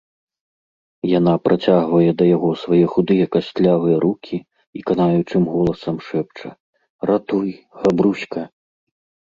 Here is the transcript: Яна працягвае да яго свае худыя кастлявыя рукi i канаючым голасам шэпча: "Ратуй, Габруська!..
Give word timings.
Яна 1.19 1.33
працягвае 1.47 2.11
да 2.21 2.25
яго 2.35 2.49
свае 2.63 2.79
худыя 2.95 3.25
кастлявыя 3.37 4.01
рукi 4.05 4.37
i 4.81 4.83
канаючым 4.89 5.43
голасам 5.53 5.97
шэпча: 6.09 6.49
"Ратуй, 7.13 7.49
Габруська!.. 7.81 8.41